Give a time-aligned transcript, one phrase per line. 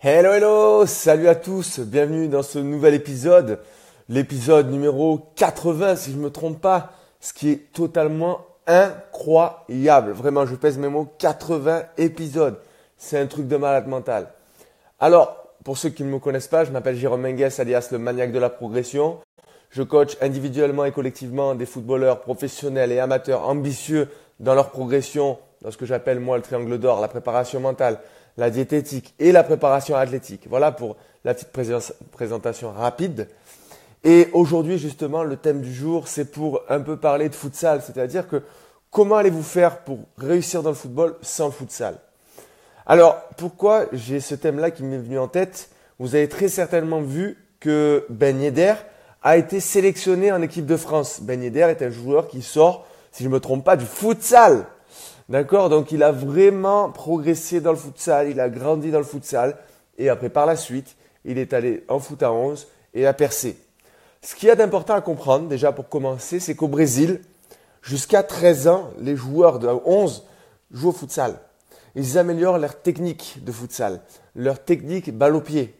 [0.00, 3.58] Hello hello, salut à tous, bienvenue dans ce nouvel épisode,
[4.08, 10.12] l'épisode numéro 80 si je ne me trompe pas, ce qui est totalement incroyable.
[10.12, 12.60] Vraiment, je pèse mes mots, 80 épisodes.
[12.96, 14.28] C'est un truc de malade mental.
[15.00, 18.30] Alors, pour ceux qui ne me connaissent pas, je m'appelle Jérôme Menges, alias le maniaque
[18.30, 19.18] de la progression.
[19.70, 24.08] Je coach individuellement et collectivement des footballeurs professionnels et amateurs ambitieux
[24.38, 27.98] dans leur progression, dans ce que j'appelle moi le triangle d'or, la préparation mentale,
[28.36, 30.46] la diététique et la préparation athlétique.
[30.48, 31.50] Voilà pour la petite
[32.12, 33.28] présentation rapide.
[34.04, 37.82] Et aujourd'hui, justement, le thème du jour, c'est pour un peu parler de futsal.
[37.82, 38.42] C'est-à-dire que
[38.90, 41.96] comment allez-vous faire pour réussir dans le football sans futsal?
[42.86, 45.70] Alors, pourquoi j'ai ce thème-là qui m'est venu en tête?
[45.98, 48.74] Vous avez très certainement vu que Ben Yedder
[49.22, 51.20] a été sélectionné en équipe de France.
[51.20, 54.64] Ben Yedder est un joueur qui sort, si je ne me trompe pas, du futsal.
[55.28, 55.68] D'accord?
[55.68, 59.56] Donc il a vraiment progressé dans le futsal, il a grandi dans le futsal
[59.98, 63.58] et après par la suite, il est allé en foot à 11 et a percé.
[64.22, 67.20] Ce qu'il y a d'important à comprendre déjà pour commencer, c'est qu'au Brésil,
[67.82, 70.24] jusqu'à 13 ans, les joueurs de 11
[70.70, 71.38] jouent au futsal.
[71.94, 74.00] Ils améliorent leur technique de futsal,
[74.34, 75.74] leur technique balle au pied.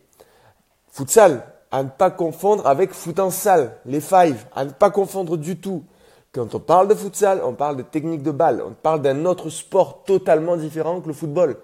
[0.90, 5.36] Futsal, à ne pas confondre avec foot en salle, les five, à ne pas confondre
[5.36, 5.84] du tout.
[6.32, 9.48] Quand on parle de futsal, on parle de technique de balle, on parle d'un autre
[9.48, 11.56] sport totalement différent que le football.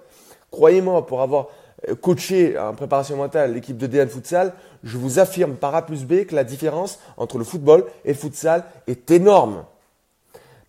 [0.50, 1.48] Croyez-moi, pour avoir
[1.88, 6.04] euh, coaché en préparation mentale l'équipe de DN Futsal, je vous affirme par A plus
[6.04, 9.64] B que la différence entre le football et le futsal est énorme.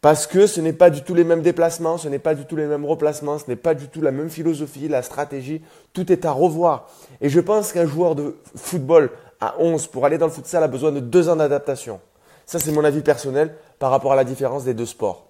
[0.02, 2.56] Parce que ce n'est pas du tout les mêmes déplacements, ce n'est pas du tout
[2.56, 5.62] les mêmes replacements, ce n'est pas du tout la même philosophie, la stratégie,
[5.94, 6.90] tout est à revoir.
[7.22, 10.68] Et je pense qu'un joueur de football à 11 pour aller dans le futsal a
[10.68, 12.00] besoin de deux ans d'adaptation.
[12.46, 15.28] Ça, c'est mon avis personnel par rapport à la différence des deux sports.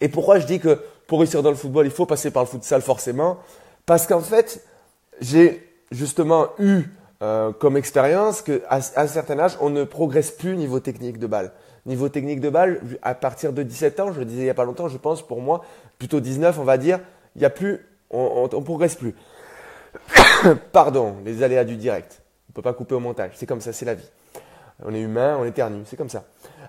[0.00, 2.48] Et pourquoi je dis que pour réussir dans le football, il faut passer par le
[2.48, 3.38] futsal forcément?
[3.86, 4.64] Parce qu'en fait,
[5.20, 6.84] j'ai justement eu
[7.22, 11.52] euh, comme expérience qu'à un certain âge, on ne progresse plus niveau technique de balle.
[11.86, 14.54] Niveau technique de balle, à partir de 17 ans, je le disais il n'y a
[14.54, 15.64] pas longtemps, je pense pour moi,
[15.98, 17.00] plutôt 19, on va dire,
[17.36, 19.14] il n'y a plus, on ne progresse plus.
[20.72, 22.22] Pardon, les aléas du direct.
[22.48, 24.08] On ne peut pas couper au montage, c'est comme ça, c'est la vie.
[24.84, 26.24] On est humain, on éternue, c'est comme ça.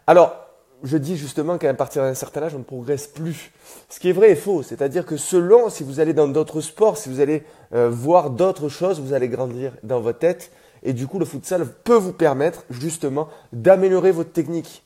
[0.07, 0.35] Alors,
[0.83, 3.51] je dis justement qu'à partir d'un certain âge, on ne progresse plus.
[3.89, 4.63] Ce qui est vrai est faux.
[4.63, 7.43] C'est-à-dire que selon, si vous allez dans d'autres sports, si vous allez
[7.73, 10.51] euh, voir d'autres choses, vous allez grandir dans votre tête.
[10.83, 14.83] Et du coup, le futsal peut vous permettre justement d'améliorer votre technique.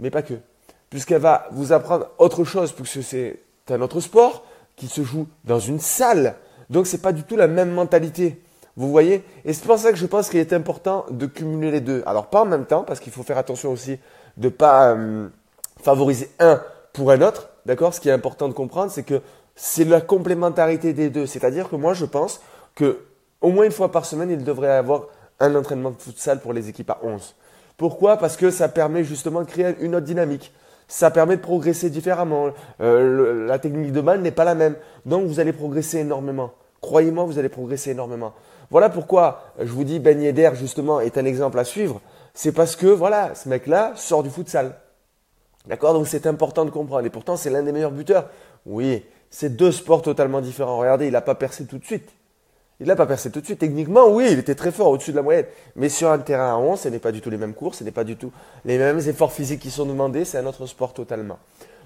[0.00, 0.34] Mais pas que.
[0.90, 3.38] Puisqu'elle va vous apprendre autre chose, puisque c'est
[3.70, 4.44] un autre sport
[4.74, 6.34] qui se joue dans une salle.
[6.68, 8.42] Donc, ce n'est pas du tout la même mentalité.
[8.78, 11.80] Vous voyez Et c'est pour ça que je pense qu'il est important de cumuler les
[11.80, 12.04] deux.
[12.06, 13.98] Alors pas en même temps, parce qu'il faut faire attention aussi
[14.36, 15.26] de ne pas euh,
[15.82, 16.62] favoriser un
[16.92, 17.48] pour un autre.
[17.66, 17.92] D'accord?
[17.92, 19.20] Ce qui est important de comprendre, c'est que
[19.56, 21.26] c'est la complémentarité des deux.
[21.26, 22.40] C'est-à-dire que moi, je pense
[22.76, 23.00] que
[23.40, 25.06] au moins une fois par semaine, il devrait y avoir
[25.40, 27.34] un entraînement de futsal pour les équipes à 11.
[27.76, 28.16] Pourquoi?
[28.16, 30.52] Parce que ça permet justement de créer une autre dynamique.
[30.86, 32.50] Ça permet de progresser différemment.
[32.80, 34.76] Euh, la technique de balle n'est pas la même.
[35.04, 36.52] Donc vous allez progresser énormément.
[36.80, 38.34] Croyez-moi, vous allez progresser énormément.
[38.70, 42.00] Voilà pourquoi je vous dis Ben Yedder justement est un exemple à suivre.
[42.34, 44.74] C'est parce que voilà, ce mec-là sort du futsal.
[45.66, 45.94] D'accord?
[45.94, 47.06] Donc c'est important de comprendre.
[47.06, 48.28] Et pourtant, c'est l'un des meilleurs buteurs.
[48.66, 50.78] Oui, c'est deux sports totalement différents.
[50.78, 52.10] Regardez, il n'a pas percé tout de suite.
[52.80, 53.58] Il n'a pas percé tout de suite.
[53.58, 55.46] Techniquement, oui, il était très fort, au-dessus de la moyenne.
[55.74, 57.84] Mais sur un terrain à 11, ce n'est pas du tout les mêmes courses, ce
[57.84, 58.30] n'est pas du tout
[58.64, 60.24] les mêmes efforts physiques qui sont demandés.
[60.24, 61.38] C'est un autre sport totalement.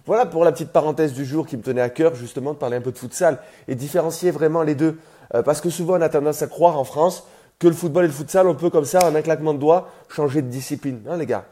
[0.04, 2.76] Voilà pour la petite parenthèse du jour qui me tenait à cœur, justement, de parler
[2.76, 4.98] un peu de futsal et différencier vraiment les deux.
[5.34, 7.24] Euh, parce que souvent, on a tendance à croire en France
[7.58, 9.88] que le football et le futsal, on peut comme ça, en un claquement de doigts,
[10.08, 11.02] changer de discipline.
[11.06, 11.44] Non, les gars.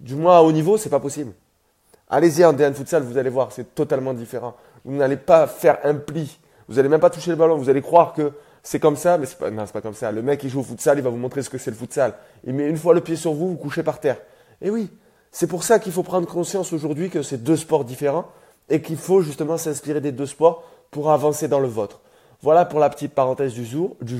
[0.00, 1.32] Du moins à haut niveau, c'est pas possible.
[2.10, 4.54] Allez-y en DN futsal, vous allez voir, c'est totalement différent.
[4.84, 6.38] Vous n'allez pas faire un pli.
[6.68, 7.56] Vous n'allez même pas toucher le ballon.
[7.56, 8.32] Vous allez croire que
[8.62, 10.12] c'est comme ça, mais c'est pas, non, c'est pas comme ça.
[10.12, 12.12] Le mec, il joue au futsal, il va vous montrer ce que c'est le futsal.
[12.44, 14.18] Il met une fois le pied sur vous, vous couchez par terre.
[14.60, 14.90] Et oui,
[15.32, 18.26] c'est pour ça qu'il faut prendre conscience aujourd'hui que c'est deux sports différents
[18.68, 22.00] et qu'il faut justement s'inspirer des deux sports pour avancer dans le vôtre.
[22.42, 23.96] Voilà pour la petite parenthèse du jour.
[24.04, 24.16] Je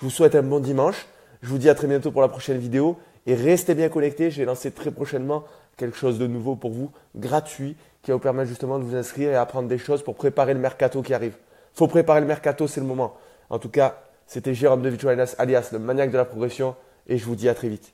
[0.00, 1.06] vous souhaite un bon dimanche.
[1.42, 2.96] Je vous dis à très bientôt pour la prochaine vidéo.
[3.26, 4.30] Et restez bien connectés.
[4.30, 5.44] J'ai lancé très prochainement
[5.76, 9.30] quelque chose de nouveau pour vous, gratuit, qui va vous permettre justement de vous inscrire
[9.30, 11.36] et apprendre des choses pour préparer le mercato qui arrive.
[11.72, 13.14] faut préparer le mercato, c'est le moment.
[13.48, 16.74] En tout cas, c'était Jérôme de Vichuanas, alias le maniaque de la progression.
[17.06, 17.92] Et je vous dis à très vite.